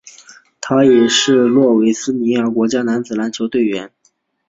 [0.59, 3.91] 他也是斯洛维尼亚国家男子篮球队的一员。